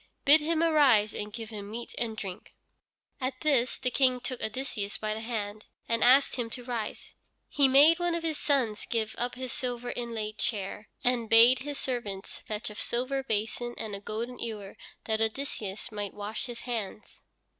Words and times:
Bid 0.25 0.41
him 0.41 0.63
arise, 0.63 1.13
and 1.13 1.31
give 1.31 1.51
him 1.51 1.69
meat 1.69 1.93
and 1.95 2.17
drink." 2.17 2.55
At 3.19 3.39
this 3.41 3.77
the 3.77 3.91
King 3.91 4.19
took 4.19 4.41
Odysseus 4.41 4.97
by 4.97 5.13
the 5.13 5.19
hand 5.19 5.65
and 5.87 6.03
asked 6.03 6.37
him 6.37 6.49
to 6.57 6.63
rise. 6.63 7.13
He 7.47 7.67
made 7.67 7.99
one 7.99 8.15
of 8.15 8.23
his 8.23 8.39
sons 8.39 8.87
give 8.89 9.13
up 9.19 9.35
his 9.35 9.51
silver 9.51 9.91
inlaid 9.91 10.39
chair, 10.39 10.89
and 11.03 11.29
bade 11.29 11.59
his 11.59 11.77
servants 11.77 12.39
fetch 12.47 12.71
a 12.71 12.75
silver 12.75 13.21
basin 13.21 13.75
and 13.77 13.95
a 13.95 13.99
golden 13.99 14.39
ewer 14.39 14.75
that 15.05 15.21
Odysseus 15.21 15.91
might 15.91 16.15
wash 16.15 16.47
his 16.47 16.61
hands. 16.61 17.21